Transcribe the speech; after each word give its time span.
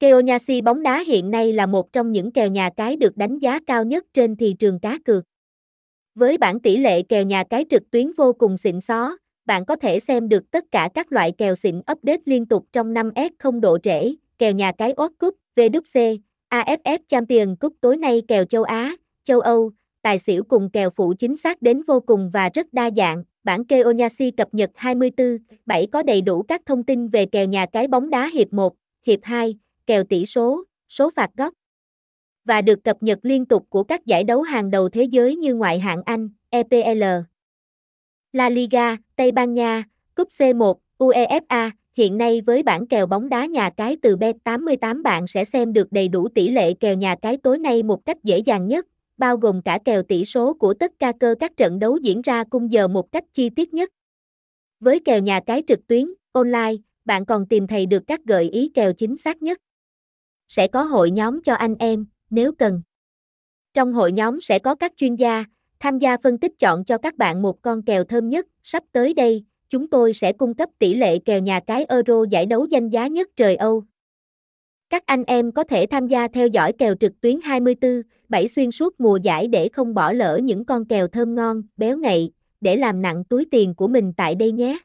Keonyasi 0.00 0.60
bóng 0.60 0.82
đá 0.82 1.04
hiện 1.06 1.30
nay 1.30 1.52
là 1.52 1.66
một 1.66 1.92
trong 1.92 2.12
những 2.12 2.32
kèo 2.32 2.48
nhà 2.48 2.70
cái 2.76 2.96
được 2.96 3.16
đánh 3.16 3.38
giá 3.38 3.60
cao 3.66 3.84
nhất 3.84 4.04
trên 4.14 4.36
thị 4.36 4.54
trường 4.58 4.80
cá 4.80 4.98
cược. 5.04 5.24
Với 6.14 6.38
bản 6.38 6.60
tỷ 6.60 6.76
lệ 6.76 7.02
kèo 7.02 7.24
nhà 7.24 7.44
cái 7.44 7.64
trực 7.70 7.90
tuyến 7.90 8.12
vô 8.16 8.32
cùng 8.32 8.56
xịn 8.56 8.80
xó, 8.80 9.16
bạn 9.46 9.64
có 9.64 9.76
thể 9.76 10.00
xem 10.00 10.28
được 10.28 10.50
tất 10.50 10.64
cả 10.70 10.88
các 10.94 11.12
loại 11.12 11.32
kèo 11.32 11.54
xịn 11.54 11.78
update 11.78 12.20
liên 12.24 12.46
tục 12.46 12.66
trong 12.72 12.94
5S 12.94 13.30
không 13.38 13.60
độ 13.60 13.78
trễ, 13.78 14.14
kèo 14.38 14.52
nhà 14.52 14.72
cái 14.72 14.94
World 14.94 15.10
Cup, 15.18 15.34
VWC, 15.56 16.18
AFF 16.50 16.98
Champion 17.08 17.56
Cup 17.56 17.74
tối 17.80 17.96
nay 17.96 18.22
kèo 18.28 18.44
châu 18.44 18.62
Á, 18.62 18.96
châu 19.24 19.40
Âu, 19.40 19.70
tài 20.02 20.18
xỉu 20.18 20.44
cùng 20.44 20.70
kèo 20.70 20.90
phụ 20.90 21.14
chính 21.18 21.36
xác 21.36 21.62
đến 21.62 21.82
vô 21.82 22.00
cùng 22.00 22.30
và 22.32 22.50
rất 22.54 22.72
đa 22.72 22.90
dạng. 22.96 23.24
Bản 23.44 23.64
Keonyasi 23.64 24.30
cập 24.30 24.48
nhật 24.54 24.70
24, 24.74 25.38
7 25.66 25.86
có 25.86 26.02
đầy 26.02 26.20
đủ 26.20 26.42
các 26.42 26.62
thông 26.66 26.84
tin 26.84 27.08
về 27.08 27.26
kèo 27.26 27.46
nhà 27.46 27.66
cái 27.66 27.88
bóng 27.88 28.10
đá 28.10 28.30
hiệp 28.34 28.52
1, 28.52 28.74
hiệp 29.06 29.20
2, 29.22 29.54
kèo 29.90 30.04
tỷ 30.04 30.26
số, 30.26 30.64
số 30.88 31.10
phạt 31.16 31.30
góc. 31.36 31.54
Và 32.44 32.62
được 32.62 32.84
cập 32.84 33.02
nhật 33.02 33.18
liên 33.22 33.44
tục 33.44 33.66
của 33.68 33.82
các 33.82 34.06
giải 34.06 34.24
đấu 34.24 34.42
hàng 34.42 34.70
đầu 34.70 34.88
thế 34.88 35.02
giới 35.02 35.36
như 35.36 35.54
ngoại 35.54 35.78
hạng 35.78 36.02
Anh, 36.02 36.28
EPL, 36.50 37.02
La 38.32 38.48
Liga, 38.48 38.96
Tây 39.16 39.32
Ban 39.32 39.54
Nha, 39.54 39.84
Cúp 40.14 40.28
C1, 40.28 40.74
UEFA, 40.98 41.70
hiện 41.96 42.18
nay 42.18 42.40
với 42.40 42.62
bản 42.62 42.86
kèo 42.86 43.06
bóng 43.06 43.28
đá 43.28 43.46
nhà 43.46 43.70
cái 43.70 43.96
từ 44.02 44.16
Bet88 44.16 45.02
bạn 45.02 45.26
sẽ 45.26 45.44
xem 45.44 45.72
được 45.72 45.92
đầy 45.92 46.08
đủ 46.08 46.28
tỷ 46.28 46.48
lệ 46.48 46.74
kèo 46.74 46.94
nhà 46.94 47.16
cái 47.22 47.36
tối 47.36 47.58
nay 47.58 47.82
một 47.82 48.04
cách 48.04 48.24
dễ 48.24 48.38
dàng 48.38 48.68
nhất, 48.68 48.86
bao 49.16 49.36
gồm 49.36 49.62
cả 49.62 49.78
kèo 49.84 50.02
tỷ 50.02 50.24
số 50.24 50.54
của 50.54 50.74
tất 50.74 50.92
cả 50.98 51.12
cơ 51.20 51.34
các 51.40 51.56
trận 51.56 51.78
đấu 51.78 51.96
diễn 51.96 52.22
ra 52.22 52.44
cung 52.44 52.72
giờ 52.72 52.88
một 52.88 53.12
cách 53.12 53.24
chi 53.32 53.50
tiết 53.50 53.74
nhất. 53.74 53.90
Với 54.80 55.00
kèo 55.04 55.20
nhà 55.20 55.40
cái 55.46 55.62
trực 55.68 55.86
tuyến, 55.86 56.14
online, 56.32 56.74
bạn 57.04 57.26
còn 57.26 57.46
tìm 57.46 57.66
thấy 57.66 57.86
được 57.86 58.02
các 58.06 58.20
gợi 58.24 58.50
ý 58.50 58.70
kèo 58.74 58.92
chính 58.92 59.16
xác 59.16 59.42
nhất. 59.42 59.58
Sẽ 60.50 60.66
có 60.66 60.82
hội 60.82 61.10
nhóm 61.10 61.42
cho 61.42 61.54
anh 61.54 61.74
em, 61.78 62.06
nếu 62.30 62.52
cần. 62.52 62.82
Trong 63.74 63.92
hội 63.92 64.12
nhóm 64.12 64.40
sẽ 64.40 64.58
có 64.58 64.74
các 64.74 64.92
chuyên 64.96 65.14
gia, 65.14 65.44
tham 65.80 65.98
gia 65.98 66.16
phân 66.16 66.38
tích 66.38 66.52
chọn 66.58 66.84
cho 66.84 66.98
các 66.98 67.16
bạn 67.16 67.42
một 67.42 67.62
con 67.62 67.82
kèo 67.82 68.04
thơm 68.04 68.28
nhất. 68.28 68.46
Sắp 68.62 68.84
tới 68.92 69.14
đây, 69.14 69.44
chúng 69.68 69.90
tôi 69.90 70.12
sẽ 70.12 70.32
cung 70.32 70.54
cấp 70.54 70.68
tỷ 70.78 70.94
lệ 70.94 71.18
kèo 71.18 71.40
nhà 71.40 71.60
cái 71.60 71.84
Euro 71.84 72.24
giải 72.30 72.46
đấu 72.46 72.66
danh 72.66 72.88
giá 72.88 73.06
nhất 73.06 73.28
trời 73.36 73.56
Âu. 73.56 73.84
Các 74.90 75.06
anh 75.06 75.24
em 75.24 75.52
có 75.52 75.64
thể 75.64 75.86
tham 75.86 76.06
gia 76.06 76.28
theo 76.28 76.46
dõi 76.46 76.72
kèo 76.72 76.94
trực 76.94 77.20
tuyến 77.20 77.40
24, 77.40 78.02
7 78.28 78.48
xuyên 78.48 78.70
suốt 78.70 79.00
mùa 79.00 79.16
giải 79.16 79.46
để 79.46 79.68
không 79.68 79.94
bỏ 79.94 80.12
lỡ 80.12 80.40
những 80.42 80.64
con 80.64 80.84
kèo 80.84 81.08
thơm 81.08 81.34
ngon, 81.34 81.62
béo 81.76 81.98
ngậy, 81.98 82.30
để 82.60 82.76
làm 82.76 83.02
nặng 83.02 83.24
túi 83.24 83.46
tiền 83.50 83.74
của 83.74 83.88
mình 83.88 84.12
tại 84.16 84.34
đây 84.34 84.52
nhé. 84.52 84.78